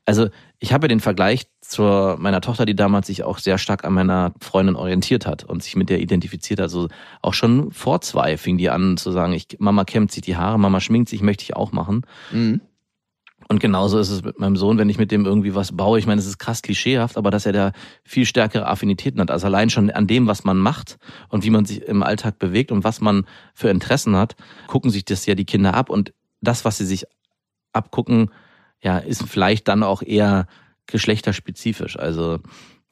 [0.06, 3.94] also ich habe den Vergleich zur meiner Tochter, die damals sich auch sehr stark an
[3.94, 6.64] meiner Freundin orientiert hat und sich mit der identifiziert hat.
[6.64, 6.88] Also
[7.22, 10.58] auch schon vor zwei fing die an zu sagen, ich, Mama kämmt sich die Haare,
[10.58, 12.06] Mama schminkt sich, möchte ich auch machen.
[12.32, 12.62] Mhm.
[13.48, 16.00] Und genauso ist es mit meinem Sohn, wenn ich mit dem irgendwie was baue.
[16.00, 17.72] Ich meine, es ist krass klischeehaft, aber dass er da
[18.04, 19.30] viel stärkere Affinitäten hat.
[19.30, 20.98] Also allein schon an dem, was man macht
[21.30, 24.36] und wie man sich im Alltag bewegt und was man für Interessen hat,
[24.68, 25.90] gucken sich das ja die Kinder ab.
[25.92, 27.06] Und das, was sie sich
[27.74, 28.32] abgucken,
[28.82, 30.48] ja, ist vielleicht dann auch eher
[30.92, 31.98] geschlechterspezifisch.
[31.98, 32.40] Also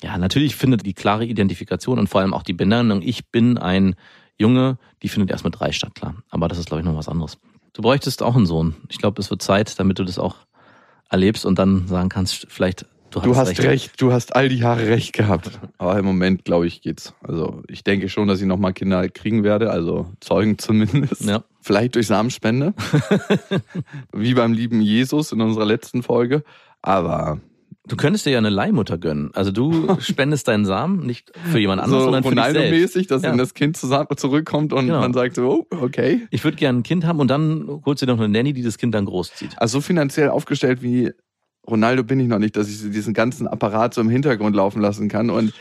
[0.01, 3.95] ja, natürlich findet die klare Identifikation und vor allem auch die Benennung, ich bin ein
[4.37, 6.15] Junge, die findet erst mit drei statt, klar.
[6.29, 7.37] Aber das ist, glaube ich, noch was anderes.
[7.73, 8.75] Du bräuchtest auch einen Sohn.
[8.89, 10.35] Ich glaube, es wird Zeit, damit du das auch
[11.09, 13.63] erlebst und dann sagen kannst, vielleicht Du, du hast recht.
[13.63, 14.01] recht.
[14.01, 15.59] du hast all die Jahre recht gehabt.
[15.77, 17.13] Aber im Moment, glaube ich, geht's.
[17.21, 21.23] Also ich denke schon, dass ich nochmal Kinder kriegen werde, also Zeugen zumindest.
[21.23, 21.43] Ja.
[21.61, 22.73] Vielleicht durch Samenspende.
[24.13, 26.43] Wie beim lieben Jesus in unserer letzten Folge.
[26.81, 27.39] Aber
[27.87, 29.31] Du könntest dir ja eine Leihmutter gönnen.
[29.33, 32.71] Also du spendest deinen Samen nicht für jemand anderes, so sondern für dich selbst.
[32.71, 33.29] mäßig, dass ja.
[33.29, 34.99] dann das Kind zurückkommt und genau.
[34.99, 36.27] man sagt so, oh, okay.
[36.31, 38.63] Ich würde gerne ein Kind haben und dann holst du dir noch eine Nanny, die
[38.63, 39.51] das Kind dann großzieht.
[39.57, 41.11] Also so finanziell aufgestellt wie
[41.69, 45.09] Ronaldo bin ich noch nicht, dass ich diesen ganzen Apparat so im Hintergrund laufen lassen
[45.09, 45.29] kann.
[45.29, 45.53] Und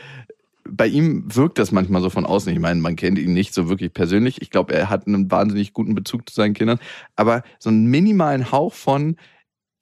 [0.69, 2.51] bei ihm wirkt das manchmal so von außen.
[2.51, 4.41] Ich meine, man kennt ihn nicht so wirklich persönlich.
[4.41, 6.79] Ich glaube, er hat einen wahnsinnig guten Bezug zu seinen Kindern.
[7.15, 9.17] Aber so einen minimalen Hauch von,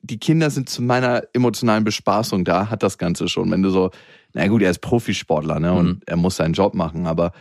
[0.05, 3.51] die Kinder sind zu meiner emotionalen Bespaßung da, hat das Ganze schon.
[3.51, 3.91] Wenn du so,
[4.33, 6.01] na gut, er ist Profisportler, ne, und mhm.
[6.05, 7.31] er muss seinen Job machen, aber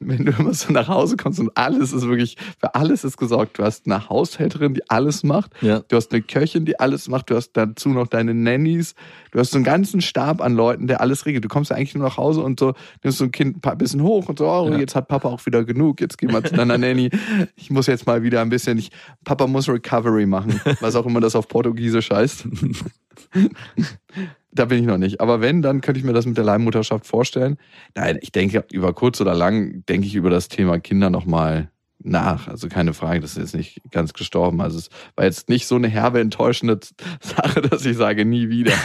[0.00, 3.58] wenn du immer so nach Hause kommst und alles ist wirklich, für alles ist gesorgt.
[3.58, 5.50] Du hast eine Haushälterin, die alles macht.
[5.60, 5.80] Ja.
[5.80, 7.30] Du hast eine Köchin, die alles macht.
[7.30, 8.94] Du hast dazu noch deine Nannies.
[9.32, 11.44] Du hast so einen ganzen Stab an Leuten, der alles regelt.
[11.44, 14.02] Du kommst ja eigentlich nur nach Hause und so nimmst so ein Kind ein bisschen
[14.02, 14.78] hoch und so, oh, ja.
[14.78, 16.00] jetzt hat Papa auch wieder genug.
[16.00, 17.10] Jetzt gehen wir zu deiner Nanny.
[17.56, 18.90] Ich muss jetzt mal wieder ein bisschen, ich,
[19.24, 20.60] Papa muss Recovery machen.
[20.80, 22.46] Was auch immer das auf Portugiesisch heißt.
[24.58, 25.20] Da bin ich noch nicht.
[25.20, 27.58] Aber wenn, dann könnte ich mir das mit der Leihmutterschaft vorstellen.
[27.94, 32.48] Nein, ich denke, über kurz oder lang denke ich über das Thema Kinder nochmal nach.
[32.48, 34.60] Also keine Frage, das ist jetzt nicht ganz gestorben.
[34.60, 36.80] Also es war jetzt nicht so eine herbe, enttäuschende
[37.20, 38.72] Sache, dass ich sage, nie wieder.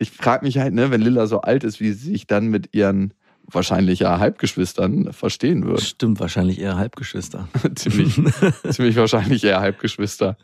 [0.00, 2.72] Ich frage mich halt, ne, wenn Lilla so alt ist, wie sie sich dann mit
[2.72, 5.80] ihren wahrscheinlich ja Halbgeschwistern verstehen wird.
[5.80, 7.48] Stimmt, wahrscheinlich eher Halbgeschwister.
[7.74, 8.14] ziemlich,
[8.70, 10.36] ziemlich wahrscheinlich eher Halbgeschwister.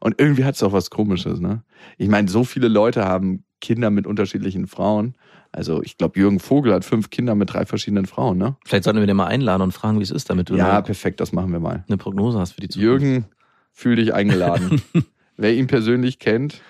[0.00, 1.62] Und irgendwie hat es auch was Komisches, ne?
[1.96, 5.14] Ich meine, so viele Leute haben Kinder mit unterschiedlichen Frauen.
[5.50, 8.56] Also ich glaube, Jürgen Vogel hat fünf Kinder mit drei verschiedenen Frauen, ne?
[8.64, 11.20] Vielleicht sollten wir den mal einladen und fragen, wie es ist, damit du ja perfekt,
[11.20, 11.84] das machen wir mal.
[11.88, 13.02] Eine Prognose hast für die Zukunft.
[13.02, 13.24] Jürgen,
[13.72, 14.82] fühl dich eingeladen.
[15.36, 16.60] Wer ihn persönlich kennt,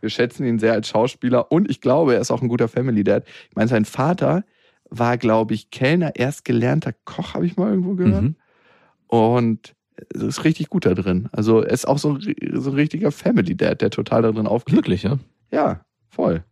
[0.00, 3.04] wir schätzen ihn sehr als Schauspieler und ich glaube, er ist auch ein guter Family
[3.04, 3.24] Dad.
[3.50, 4.44] Ich meine, sein Vater
[4.90, 8.22] war, glaube ich, Kellner, erst gelernter Koch, habe ich mal irgendwo gehört.
[8.22, 8.36] Mhm.
[9.06, 9.74] Und
[10.12, 11.28] ist richtig gut da drin.
[11.32, 14.74] Also er ist auch so, so ein richtiger Family Dad, der total da drin aufgeht.
[14.74, 15.18] Wirklich, ja?
[15.50, 16.44] Ja, voll.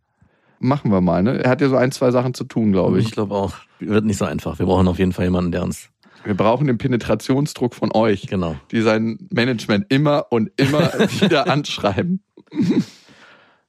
[0.59, 1.43] Machen wir mal, ne?
[1.43, 3.07] Er hat ja so ein, zwei Sachen zu tun, glaube ich.
[3.07, 3.55] Ich glaube auch.
[3.79, 4.59] Wird nicht so einfach.
[4.59, 5.89] Wir brauchen auf jeden Fall jemanden, der uns.
[6.23, 8.27] Wir brauchen den Penetrationsdruck von euch.
[8.27, 8.57] Genau.
[8.71, 12.23] Die sein Management immer und immer wieder anschreiben.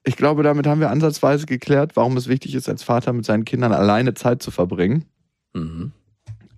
[0.04, 3.46] Ich glaube, damit haben wir ansatzweise geklärt, warum es wichtig ist, als Vater mit seinen
[3.46, 5.06] Kindern alleine Zeit zu verbringen.
[5.54, 5.94] Mhm.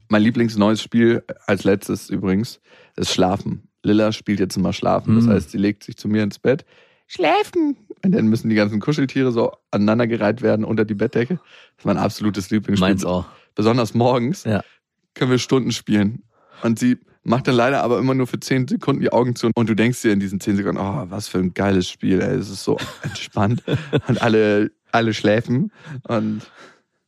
[0.10, 2.60] Mein Lieblingsneues Spiel als letztes übrigens
[2.96, 3.68] ist Schlafen.
[3.84, 5.16] Lilla spielt jetzt immer Schlafen.
[5.16, 5.32] Das mhm.
[5.32, 6.66] heißt, sie legt sich zu mir ins Bett.
[7.08, 7.78] Schläfen!
[8.04, 11.36] Und dann müssen die ganzen Kuscheltiere so aneinandergereiht werden unter die Bettdecke.
[11.36, 12.90] Das ist mein absolutes Lieblingsspiel.
[12.90, 13.26] Meins auch.
[13.56, 14.64] Besonders morgens ja.
[15.14, 16.24] können wir Stunden spielen.
[16.64, 19.52] Und sie macht dann leider aber immer nur für zehn Sekunden die Augen zu.
[19.54, 22.36] Und du denkst dir in diesen zehn Sekunden, oh, was für ein geiles Spiel, ey.
[22.36, 23.64] Es ist so entspannt.
[24.08, 25.72] und alle, alle schläfen.
[26.08, 26.42] Und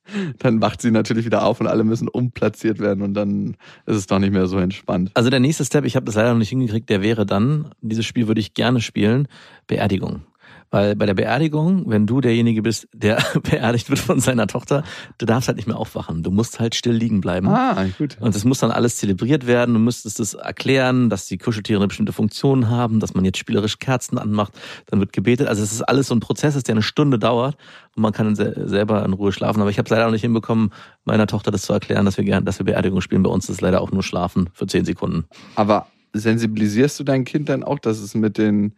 [0.40, 4.08] dann wacht sie natürlich wieder auf und alle müssen umplatziert werden und dann ist es
[4.08, 5.12] doch nicht mehr so entspannt.
[5.14, 8.06] Also der nächste Step, ich habe das leider noch nicht hingekriegt, der wäre dann, dieses
[8.06, 9.28] Spiel würde ich gerne spielen,
[9.68, 10.22] Beerdigung.
[10.72, 14.84] Weil bei der Beerdigung, wenn du derjenige bist, der beerdigt wird von seiner Tochter,
[15.18, 16.24] du darfst halt nicht mehr aufwachen.
[16.24, 17.48] Du musst halt still liegen bleiben.
[17.48, 18.18] Ah, gut.
[18.20, 19.74] Und es muss dann alles zelebriert werden.
[19.74, 23.80] Du müsstest es erklären, dass die Kuscheltiere eine bestimmte Funktion haben, dass man jetzt spielerisch
[23.80, 24.54] Kerzen anmacht,
[24.88, 25.48] dann wird gebetet.
[25.48, 27.58] Also es ist alles so ein Prozess, der eine Stunde dauert
[27.96, 29.62] und man kann selber in Ruhe schlafen.
[29.62, 30.72] Aber ich habe es leider noch nicht hinbekommen,
[31.04, 33.24] meiner Tochter das zu erklären, dass wir gerne, dass wir Beerdigung spielen.
[33.24, 35.26] Bei uns ist leider auch nur Schlafen für zehn Sekunden.
[35.56, 38.74] Aber sensibilisierst du dein Kind dann auch, dass es mit den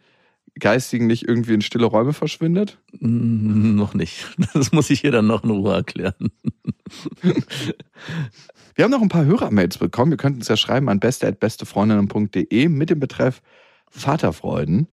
[0.58, 2.78] Geistigen nicht irgendwie in stille Räume verschwindet?
[3.00, 4.26] Mm, noch nicht.
[4.54, 6.30] Das muss ich hier dann noch in Ruhe erklären.
[8.74, 10.12] Wir haben noch ein paar Hörermails bekommen.
[10.12, 13.42] Wir könnten es ja schreiben an beste.bestefreundinnen.de mit dem Betreff
[13.90, 14.88] Vaterfreuden.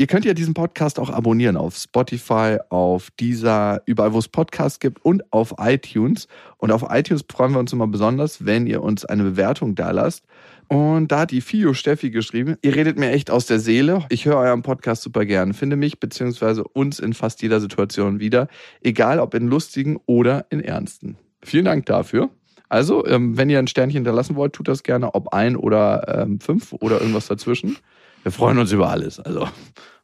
[0.00, 4.80] Ihr könnt ja diesen Podcast auch abonnieren auf Spotify, auf dieser, überall wo es Podcasts
[4.80, 6.26] gibt und auf iTunes.
[6.56, 10.24] Und auf iTunes freuen wir uns immer besonders, wenn ihr uns eine Bewertung da lasst.
[10.72, 14.06] Und da hat die Fio Steffi geschrieben, ihr redet mir echt aus der Seele.
[14.08, 16.62] Ich höre euren Podcast super gern, finde mich bzw.
[16.72, 18.46] uns in fast jeder Situation wieder,
[18.80, 21.16] egal ob in lustigen oder in ernsten.
[21.42, 22.30] Vielen Dank dafür.
[22.68, 26.38] Also, ähm, wenn ihr ein Sternchen hinterlassen wollt, tut das gerne, ob ein oder ähm,
[26.38, 27.76] fünf oder irgendwas dazwischen.
[28.22, 29.48] Wir freuen uns über alles, also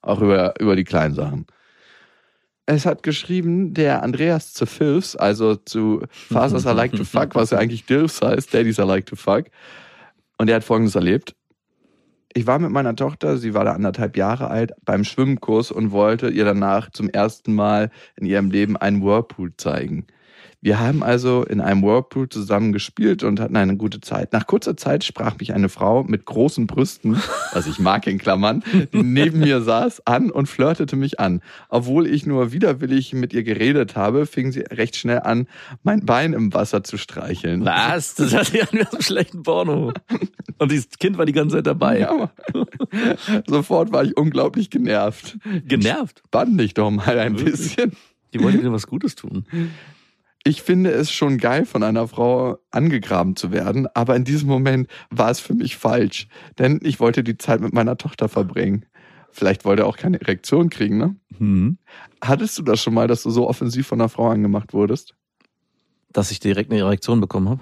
[0.03, 1.47] auch über, über die kleinen Sachen.
[2.69, 7.51] Es hat geschrieben, der Andreas zu Filfs, also zu Fathers I Like to Fuck, was
[7.51, 9.45] ja eigentlich Dilfs heißt, Daddies I Like to Fuck,
[10.39, 11.35] und er hat Folgendes erlebt.
[12.33, 16.29] Ich war mit meiner Tochter, sie war da anderthalb Jahre alt, beim Schwimmkurs und wollte
[16.29, 20.07] ihr danach zum ersten Mal in ihrem Leben einen Whirlpool zeigen.
[20.63, 24.33] Wir haben also in einem Whirlpool zusammen gespielt und hatten eine gute Zeit.
[24.33, 28.65] Nach kurzer Zeit sprach mich eine Frau mit großen Brüsten, was ich mag in Klammern,
[28.93, 31.43] die neben mir saß, an und flirtete mich an.
[31.69, 35.47] Obwohl ich nur widerwillig mit ihr geredet habe, fing sie recht schnell an,
[35.83, 37.65] mein Bein im Wasser zu streicheln.
[37.65, 38.15] Was?
[38.15, 39.93] Das hat ja nur so schlechten Porno.
[40.59, 42.01] Und dieses Kind war die ganze Zeit dabei.
[42.01, 42.31] Ja,
[43.47, 45.39] Sofort war ich unglaublich genervt.
[45.67, 46.23] Genervt?
[46.31, 47.93] Bann dich doch mal ein bisschen.
[48.33, 49.45] Die wollte dir was Gutes tun
[50.47, 54.89] ich finde es schon geil, von einer Frau angegraben zu werden, aber in diesem Moment
[55.11, 56.29] war es für mich falsch,
[56.61, 58.87] denn ich wollte die Zeit mit meiner Tochter verbringen.
[59.33, 61.17] Vielleicht wollte er auch keine Erektion kriegen, ne?
[61.41, 61.79] Mhm.
[62.23, 65.17] Hattest du das schon mal, dass du so offensiv von einer Frau angemacht wurdest?
[66.13, 67.61] Dass ich direkt eine Erektion bekommen habe?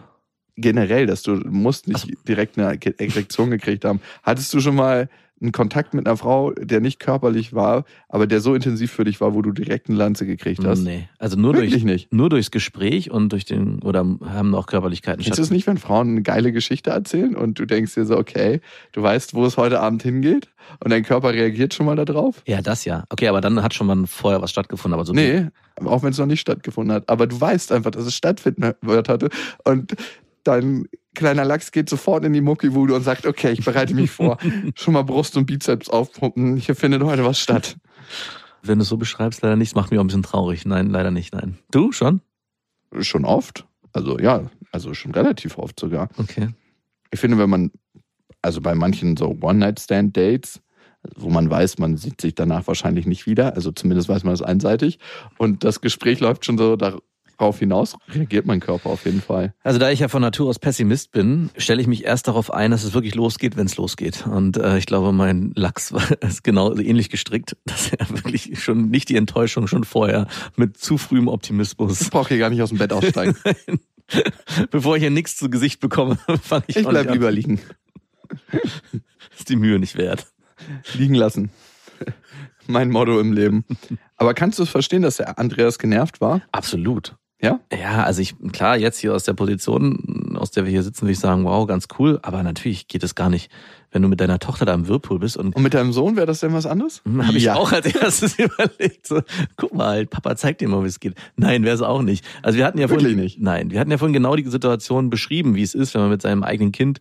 [0.56, 4.02] Generell, dass du musst nicht also, direkt eine Erektion gekriegt haben.
[4.22, 5.08] Hattest du schon mal
[5.44, 9.20] einen Kontakt mit einer Frau, der nicht körperlich war, aber der so intensiv für dich
[9.20, 10.80] war, wo du direkt eine Lanze gekriegt hast?
[10.80, 12.12] Nee, also nur Wirklich durch nicht.
[12.12, 16.08] nur durchs Gespräch und durch den oder haben auch Körperlichkeiten Ist es nicht, wenn Frauen
[16.10, 18.60] eine geile Geschichte erzählen und du denkst dir so, okay,
[18.92, 20.48] du weißt, wo es heute Abend hingeht
[20.82, 22.42] und dein Körper reagiert schon mal darauf?
[22.46, 23.04] Ja, das ja.
[23.10, 25.48] Okay, aber dann hat schon mal vorher was stattgefunden, aber so Nee,
[25.84, 29.08] auch wenn es noch nicht stattgefunden hat, aber du weißt einfach, dass es stattfinden wird
[29.08, 29.28] hatte
[29.64, 29.94] und
[30.44, 34.38] dein kleiner Lachs geht sofort in die Muckiwude und sagt, okay, ich bereite mich vor.
[34.74, 36.56] Schon mal Brust und Bizeps aufpumpen.
[36.56, 37.76] Hier findet heute was statt.
[38.62, 39.74] Wenn du es so beschreibst, leider nicht.
[39.74, 40.64] Macht mich auch ein bisschen traurig.
[40.66, 41.58] Nein, leider nicht, nein.
[41.70, 42.20] Du schon?
[43.00, 43.66] Schon oft.
[43.92, 46.08] Also ja, also schon relativ oft sogar.
[46.16, 46.48] Okay.
[47.10, 47.70] Ich finde, wenn man,
[48.42, 50.60] also bei manchen so One-Night-Stand-Dates,
[51.14, 54.42] wo man weiß, man sieht sich danach wahrscheinlich nicht wieder, also zumindest weiß man das
[54.42, 54.98] einseitig,
[55.38, 56.76] und das Gespräch läuft schon so
[57.38, 59.54] darauf hinaus reagiert mein Körper auf jeden Fall.
[59.62, 62.70] Also da ich ja von Natur aus Pessimist bin, stelle ich mich erst darauf ein,
[62.70, 64.26] dass es wirklich losgeht, wenn es losgeht.
[64.26, 68.90] Und äh, ich glaube, mein Lachs war ist genau ähnlich gestrickt, dass er wirklich schon
[68.90, 72.00] nicht die Enttäuschung schon vorher mit zu frühem Optimismus.
[72.00, 73.36] Ich brauche hier gar nicht aus dem Bett aussteigen.
[74.70, 77.60] Bevor ich hier nichts zu Gesicht bekomme, fange ich, ich bleib lieber liegen.
[79.36, 80.26] ist die Mühe nicht wert.
[80.94, 81.50] Liegen lassen.
[82.66, 83.64] Mein Motto im Leben.
[84.16, 86.42] Aber kannst du es verstehen, dass der Andreas genervt war?
[86.52, 87.16] Absolut.
[87.44, 87.60] Ja?
[87.70, 91.12] Ja, also ich, klar, jetzt hier aus der Position, aus der wir hier sitzen, würde
[91.12, 92.18] ich sagen, wow, ganz cool.
[92.22, 93.50] Aber natürlich geht es gar nicht,
[93.90, 95.36] wenn du mit deiner Tochter da im Whirlpool bist.
[95.36, 97.02] Und, und mit deinem Sohn wäre das denn was anderes?
[97.04, 97.54] Hm, Habe ich ja.
[97.54, 99.06] auch als erstes überlegt.
[99.06, 99.20] So,
[99.56, 101.16] guck mal, Papa zeigt dir mal, wie es geht.
[101.36, 102.24] Nein, wäre es auch nicht.
[102.42, 103.40] Also wir hatten ja Wirklich vorhin, nicht.
[103.40, 106.22] Nein, wir hatten ja vorhin genau die Situation beschrieben, wie es ist, wenn man mit
[106.22, 106.98] seinem eigenen Kind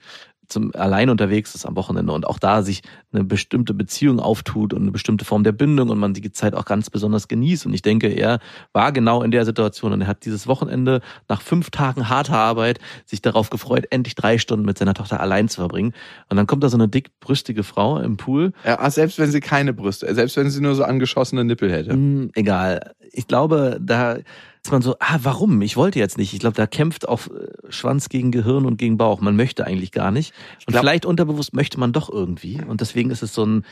[0.48, 4.82] zum allein unterwegs ist am Wochenende und auch da sich eine bestimmte Beziehung auftut und
[4.82, 7.66] eine bestimmte Form der Bindung und man die Zeit auch ganz besonders genießt.
[7.66, 8.40] Und ich denke, er
[8.72, 12.80] war genau in der Situation und er hat dieses Wochenende nach fünf Tagen harter Arbeit
[13.06, 15.94] sich darauf gefreut, endlich drei Stunden mit seiner Tochter allein zu verbringen.
[16.30, 18.54] Und dann kommt da so eine dickbrüstige Frau im Pool.
[18.66, 21.96] Ja, selbst wenn sie keine Brüste, selbst wenn sie nur so angeschossene Nippel hätte.
[21.96, 22.94] Mm, egal.
[23.12, 24.18] Ich glaube, da
[24.66, 25.62] ist man so, ah, warum?
[25.62, 26.34] Ich wollte jetzt nicht.
[26.34, 29.20] Ich glaube, da kämpft auch äh, Schwanz gegen Gehirn und gegen Bauch.
[29.20, 30.34] Man möchte eigentlich gar nicht.
[30.66, 32.62] Und glaub, vielleicht unterbewusst möchte man doch irgendwie.
[32.64, 33.66] Und deswegen ist es so ein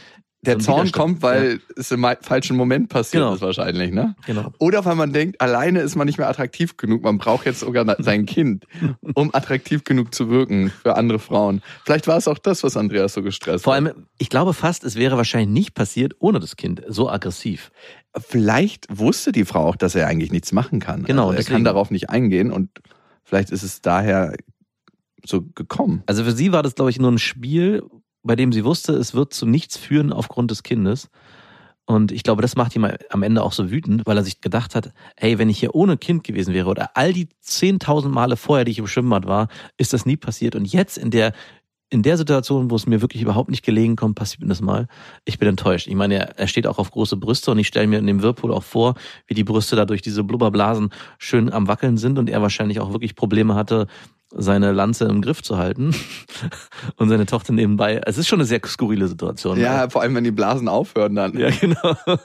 [0.44, 1.58] der so Zorn kommt, weil ja.
[1.76, 3.36] es im falschen Moment passiert genau.
[3.36, 4.16] ist wahrscheinlich, ne?
[4.26, 4.52] Genau.
[4.58, 7.04] Oder weil man denkt, alleine ist man nicht mehr attraktiv genug.
[7.04, 8.66] Man braucht jetzt sogar sein Kind,
[9.14, 11.62] um attraktiv genug zu wirken für andere Frauen.
[11.86, 13.96] Vielleicht war es auch das, was Andreas so gestresst Vor allem, hat.
[14.18, 16.82] ich glaube fast, es wäre wahrscheinlich nicht passiert ohne das Kind.
[16.88, 17.72] So aggressiv.
[18.18, 21.04] Vielleicht wusste die Frau auch, dass er eigentlich nichts machen kann.
[21.04, 21.24] Genau.
[21.24, 21.56] Also er deswegen.
[21.58, 22.70] kann darauf nicht eingehen und
[23.24, 24.34] vielleicht ist es daher
[25.24, 26.02] so gekommen.
[26.08, 27.84] Also für sie war das, glaube ich, nur ein Spiel,
[28.24, 31.10] bei dem sie wusste, es wird zu nichts führen aufgrund des Kindes.
[31.86, 34.76] Und ich glaube, das macht ihn am Ende auch so wütend, weil er sich gedacht
[34.76, 38.66] hat, hey, wenn ich hier ohne Kind gewesen wäre oder all die 10.000 Male vorher,
[38.66, 40.56] die ich im Schwimmbad war, ist das nie passiert.
[40.56, 41.34] Und jetzt in der
[41.94, 44.88] in der Situation, wo es mir wirklich überhaupt nicht gelegen kommt, passiert mir das mal.
[45.26, 45.88] Ich bin enttäuscht.
[45.88, 48.54] Ich meine, er, steht auch auf große Brüste und ich stelle mir in dem Whirlpool
[48.54, 48.96] auch vor,
[49.28, 52.94] wie die Brüste da durch diese Blubberblasen schön am Wackeln sind und er wahrscheinlich auch
[52.94, 53.88] wirklich Probleme hatte,
[54.32, 55.94] seine Lanze im Griff zu halten
[56.96, 58.02] und seine Tochter nebenbei.
[58.06, 59.60] Es ist schon eine sehr skurrile Situation.
[59.60, 59.90] Ja, ne?
[59.90, 61.38] vor allem wenn die Blasen aufhören dann.
[61.38, 61.96] Ja, genau.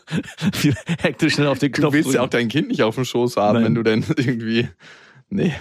[1.00, 1.90] Hektisch schnell auf den Knopf.
[1.90, 2.16] Du willst drücken.
[2.16, 3.64] ja auch dein Kind nicht auf dem Schoß haben, Nein.
[3.64, 4.68] wenn du denn irgendwie.
[5.28, 5.52] Nee.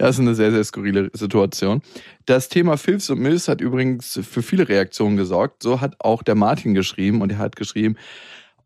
[0.00, 1.82] Ja, ist eine sehr, sehr skurrile Situation.
[2.24, 5.64] Das Thema Filz und Mills hat übrigens für viele Reaktionen gesorgt.
[5.64, 7.96] So hat auch der Martin geschrieben und er hat geschrieben,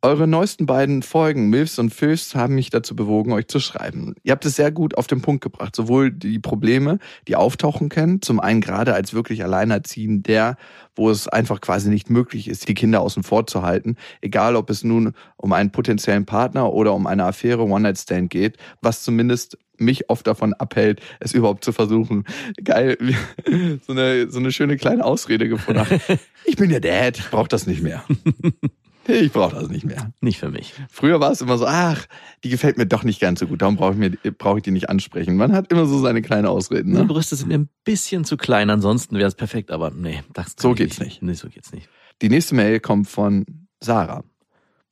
[0.03, 4.17] eure neuesten beiden Folgen, Milfs und Filfs, haben mich dazu bewogen, euch zu schreiben.
[4.25, 5.77] Ihr habt es sehr gut auf den Punkt gebracht.
[5.77, 10.57] Sowohl die Probleme, die auftauchen können, zum einen gerade als wirklich Alleinerziehender,
[10.97, 14.71] wo es einfach quasi nicht möglich ist, die Kinder außen vor zu halten, egal ob
[14.71, 20.11] es nun um einen potenziellen Partner oder um eine Affäre One-Night-Stand geht, was zumindest mich
[20.11, 22.25] oft davon abhält, es überhaupt zu versuchen.
[22.62, 22.99] Geil,
[23.87, 25.87] so eine, so eine schöne kleine Ausrede gefunden.
[26.45, 28.03] Ich bin der Dad, brauch das nicht mehr.
[29.07, 30.12] Ich brauche das nicht mehr.
[30.21, 30.75] Nicht für mich.
[30.88, 32.07] Früher war es immer so, ach,
[32.45, 34.71] die gefällt mir doch nicht ganz so gut, darum brauche ich, mir, brauch ich die
[34.71, 35.37] nicht ansprechen.
[35.37, 36.91] Man hat immer so seine kleinen Ausreden.
[36.93, 36.99] Ne?
[36.99, 40.55] Meine Brüste sind mir ein bisschen zu klein, ansonsten wäre es perfekt, aber nee, das
[40.59, 41.21] So geht's nicht.
[41.21, 41.23] nicht.
[41.23, 41.88] Nee, so geht's nicht.
[42.23, 43.45] Die nächste Mail kommt von
[43.81, 44.23] Sarah.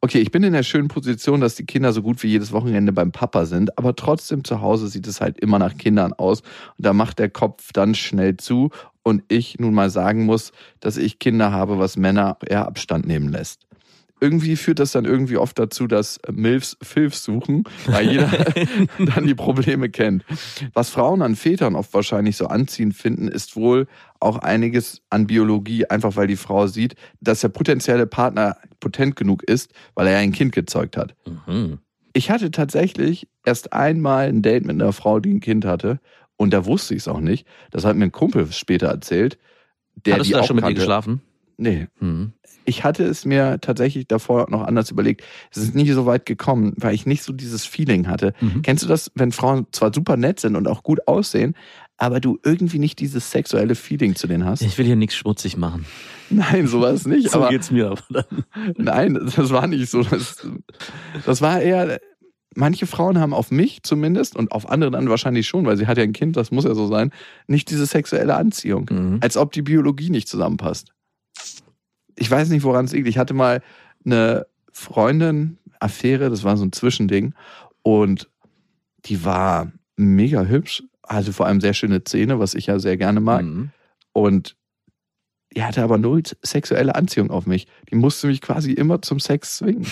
[0.03, 2.90] Okay, ich bin in der schönen Position, dass die Kinder so gut wie jedes Wochenende
[2.90, 6.40] beim Papa sind, aber trotzdem zu Hause sieht es halt immer nach Kindern aus
[6.79, 8.70] und da macht der Kopf dann schnell zu
[9.03, 13.29] und ich nun mal sagen muss, dass ich Kinder habe, was Männer eher Abstand nehmen
[13.29, 13.66] lässt
[14.20, 18.28] irgendwie führt das dann irgendwie oft dazu, dass Milfs Filfs suchen, weil jeder
[18.98, 20.24] dann die Probleme kennt.
[20.74, 23.87] Was Frauen an Vätern oft wahrscheinlich so anziehend finden, ist wohl
[24.20, 29.42] auch einiges an Biologie, einfach weil die Frau sieht, dass der potenzielle Partner potent genug
[29.42, 31.14] ist, weil er ein Kind gezeugt hat.
[31.46, 31.78] Mhm.
[32.12, 36.00] Ich hatte tatsächlich erst einmal ein Date mit einer Frau, die ein Kind hatte,
[36.40, 37.46] und da wusste ich es auch nicht.
[37.70, 39.38] Das hat mir ein Kumpel später erzählt.
[40.06, 40.70] Der Hattest die du da schon kannte.
[40.70, 41.20] mit ihr geschlafen?
[41.61, 41.88] Nee.
[42.01, 42.33] Mhm.
[42.64, 45.23] Ich hatte es mir tatsächlich davor noch anders überlegt.
[45.51, 48.33] Es ist nie so weit gekommen, weil ich nicht so dieses Feeling hatte.
[48.40, 48.62] Mhm.
[48.62, 51.55] Kennst du das, wenn Frauen zwar super nett sind und auch gut aussehen,
[51.99, 54.62] aber du irgendwie nicht dieses sexuelle Feeling zu denen hast?
[54.62, 55.85] Ich will hier nichts schmutzig machen.
[56.31, 57.31] Nein, sowas nicht.
[57.31, 58.44] so aber, geht's mir aber dann.
[58.77, 60.03] Nein, das war nicht so.
[60.03, 60.37] Das,
[61.27, 62.01] das war eher,
[62.55, 65.99] manche Frauen haben auf mich zumindest und auf andere dann wahrscheinlich schon, weil sie hat
[65.99, 67.11] ja ein Kind, das muss ja so sein,
[67.46, 68.88] nicht diese sexuelle Anziehung.
[68.90, 69.18] Mhm.
[69.20, 70.92] Als ob die Biologie nicht zusammenpasst
[72.20, 73.09] ich weiß nicht, woran es liegt.
[73.09, 73.62] Ich hatte mal
[74.04, 77.35] eine Freundin, Affäre, das war so ein Zwischending.
[77.83, 78.28] Und
[79.06, 83.20] die war mega hübsch, hatte vor allem sehr schöne Zähne, was ich ja sehr gerne
[83.20, 83.42] mag.
[83.42, 83.70] Mhm.
[84.12, 84.56] Und
[85.56, 87.66] die hatte aber null sexuelle Anziehung auf mich.
[87.90, 89.87] Die musste mich quasi immer zum Sex zwingen.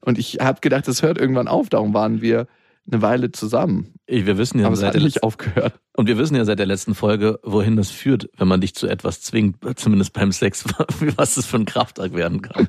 [0.00, 1.68] Und ich habe gedacht, das hört irgendwann auf.
[1.68, 2.48] Darum waren wir
[2.90, 3.94] eine Weile zusammen.
[4.06, 5.78] Wir wissen ja, aber es hat nicht aufgehört.
[5.98, 8.86] Und wir wissen ja seit der letzten Folge, wohin das führt, wenn man dich zu
[8.86, 10.64] etwas zwingt, zumindest beim Sex,
[11.16, 12.68] was das für ein Kraftakt werden kann.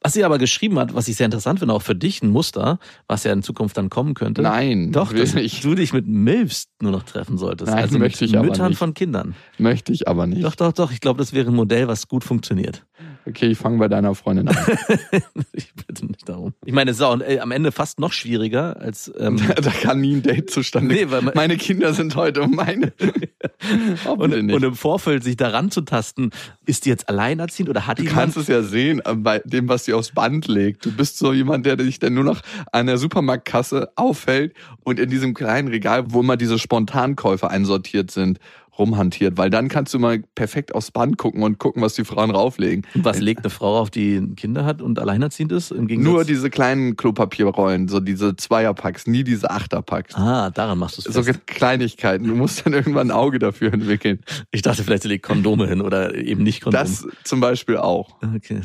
[0.00, 2.78] Was sie aber geschrieben hat, was ich sehr interessant finde, auch für dich ein Muster,
[3.06, 4.40] was ja in Zukunft dann kommen könnte.
[4.40, 5.62] Nein, doch, dass nicht.
[5.62, 7.70] du dich mit Milfs nur noch treffen solltest.
[7.70, 8.78] Nein, also möchte ich Müttern aber nicht.
[8.78, 9.34] von Kindern.
[9.58, 10.42] Möchte ich aber nicht.
[10.42, 10.90] Doch, doch, doch.
[10.90, 12.86] Ich glaube, das wäre ein Modell, was gut funktioniert.
[13.24, 14.56] Okay, ich fange bei deiner Freundin an.
[15.52, 16.54] ich bitte nicht darum.
[16.64, 19.12] Ich meine, es ist auch äh, am Ende fast noch schwieriger als.
[19.18, 22.92] Ähm da kann nie ein Date zustande nee, weil Meine Kinder sind heute um meine.
[24.16, 26.30] und, und, im Vorfeld sich daran zu tasten,
[26.66, 28.04] ist die jetzt alleinerziehend oder hat die.
[28.04, 30.84] Du kannst es ja sehen äh, bei dem, was sie aufs Band legt.
[30.84, 32.40] Du bist so jemand, der dich dann nur noch
[32.72, 38.40] an der Supermarktkasse auffällt und in diesem kleinen Regal, wo immer diese Spontankäufe einsortiert sind
[38.78, 42.30] rumhantiert, weil dann kannst du mal perfekt aufs Band gucken und gucken, was die Frauen
[42.30, 42.86] rauflegen.
[42.94, 45.70] Und was legt eine Frau auf, die Kinder hat und alleinerziehend ist?
[45.70, 46.12] Im Gegensatz?
[46.12, 50.14] Nur diese kleinen Klopapierrollen, so diese Zweierpacks, nie diese Achterpacks.
[50.14, 52.26] Ah, daran machst du es So Kleinigkeiten.
[52.26, 54.20] Du musst dann irgendwann ein Auge dafür entwickeln.
[54.50, 56.84] Ich dachte, vielleicht legt Kondome hin oder eben nicht Kondome.
[56.84, 58.16] Das zum Beispiel auch.
[58.36, 58.62] Okay.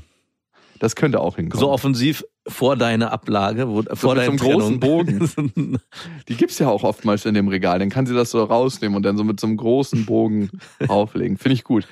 [0.80, 1.60] Das könnte auch hinkommen.
[1.60, 5.30] So offensiv vor deiner Ablage, wo, so vor deinem großen Bogen.
[6.28, 7.80] Die gibt's ja auch oftmals in dem Regal.
[7.80, 10.50] Dann kann sie das so rausnehmen und dann so mit so einem großen Bogen
[10.88, 11.38] auflegen.
[11.38, 11.88] Finde ich gut.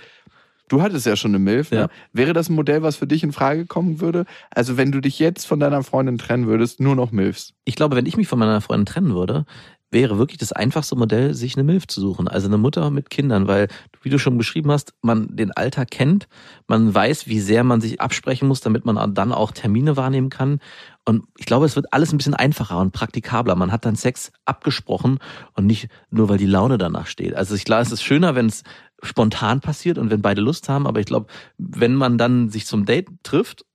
[0.68, 1.72] Du hattest ja schon eine Milf.
[1.72, 1.78] Ne?
[1.78, 1.88] Ja.
[2.12, 4.26] Wäre das ein Modell, was für dich in Frage kommen würde?
[4.50, 7.54] Also wenn du dich jetzt von deiner Freundin trennen würdest, nur noch Milfs?
[7.66, 9.46] Ich glaube, wenn ich mich von meiner Freundin trennen würde,
[9.96, 12.28] wäre wirklich das einfachste Modell, sich eine Milf zu suchen.
[12.28, 13.70] Also eine Mutter mit Kindern, weil,
[14.02, 16.28] wie du schon beschrieben hast, man den Alltag kennt,
[16.68, 20.60] man weiß, wie sehr man sich absprechen muss, damit man dann auch Termine wahrnehmen kann.
[21.06, 23.56] Und ich glaube, es wird alles ein bisschen einfacher und praktikabler.
[23.56, 25.20] Man hat dann Sex abgesprochen
[25.54, 27.34] und nicht nur, weil die Laune danach steht.
[27.34, 28.64] Also ich glaube, es ist schöner, wenn es
[29.02, 30.88] spontan passiert und wenn beide Lust haben.
[30.88, 31.28] Aber ich glaube,
[31.58, 33.66] wenn man dann sich zum Date trifft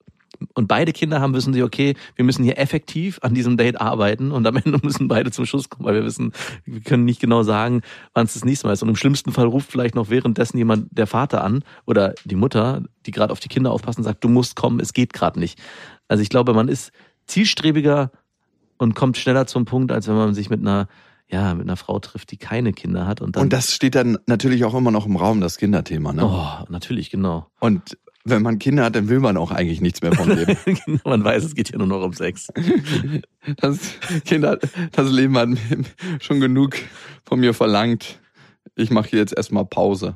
[0.53, 4.31] und beide Kinder haben, wissen sie, okay, wir müssen hier effektiv an diesem Date arbeiten
[4.31, 6.31] und am Ende müssen beide zum Schluss kommen, weil wir wissen,
[6.65, 7.81] wir können nicht genau sagen,
[8.13, 8.83] wann es das nächste Mal ist.
[8.83, 12.83] Und im schlimmsten Fall ruft vielleicht noch währenddessen jemand der Vater an oder die Mutter,
[13.05, 15.59] die gerade auf die Kinder aufpassen, sagt, du musst kommen, es geht gerade nicht.
[16.07, 16.91] Also ich glaube, man ist
[17.27, 18.11] zielstrebiger
[18.77, 20.87] und kommt schneller zum Punkt, als wenn man sich mit einer
[21.31, 23.21] ja, mit einer Frau trifft, die keine Kinder hat.
[23.21, 26.25] Und, dann und das steht dann natürlich auch immer noch im Raum, das Kinderthema, ne?
[26.25, 27.47] Oh, natürlich, genau.
[27.61, 30.57] Und wenn man Kinder hat, dann will man auch eigentlich nichts mehr vom Leben.
[30.65, 32.47] Genau, man weiß, es geht ja nur noch um Sex.
[33.57, 33.79] Das
[34.23, 34.59] Kinder,
[34.91, 35.49] das Leben hat
[36.19, 36.75] schon genug
[37.25, 38.19] von mir verlangt.
[38.75, 40.15] Ich mache hier jetzt erstmal Pause.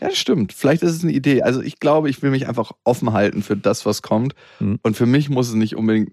[0.00, 0.52] Ja, das stimmt.
[0.52, 1.42] Vielleicht ist es eine Idee.
[1.42, 4.34] Also ich glaube, ich will mich einfach offen halten für das, was kommt.
[4.58, 4.80] Mhm.
[4.82, 6.10] Und für mich muss es nicht unbedingt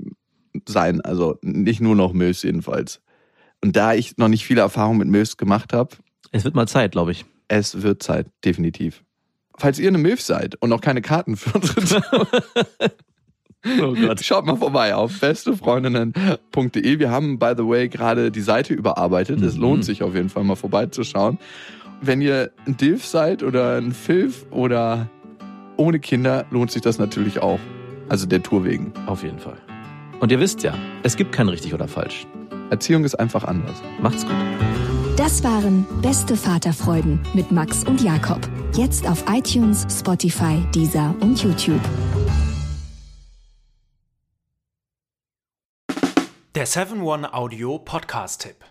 [0.70, 1.02] sein.
[1.02, 3.02] Also nicht nur noch Milch jedenfalls.
[3.64, 5.96] Und da ich noch nicht viele Erfahrungen mit Milch gemacht habe.
[6.32, 7.26] Es wird mal Zeit, glaube ich.
[7.48, 9.04] Es wird Zeit, definitiv
[9.58, 12.02] falls ihr eine Milf seid und noch keine Karten für unsere
[13.82, 14.24] Oh Gott.
[14.24, 17.00] Schaut mal vorbei auf bestefreundinnen.de.
[17.00, 19.40] Wir haben, by the way, gerade die Seite überarbeitet.
[19.40, 19.48] Mhm.
[19.48, 21.38] Es lohnt sich auf jeden Fall mal vorbeizuschauen.
[22.02, 25.10] Wenn ihr ein Dilf seid oder ein Filf oder
[25.78, 27.60] ohne Kinder, lohnt sich das natürlich auch.
[28.10, 28.94] Also der Tour wegen.
[29.06, 29.58] Auf jeden Fall.
[30.20, 32.26] Und ihr wisst ja, es gibt kein richtig oder falsch.
[32.72, 33.82] Erziehung ist einfach anders.
[34.00, 34.91] Macht's gut.
[35.18, 38.40] Das waren Beste Vaterfreuden mit Max und Jakob.
[38.76, 41.82] Jetzt auf iTunes, Spotify, Deezer und YouTube.
[46.56, 48.71] Der 7-One-Audio Podcast-Tipp.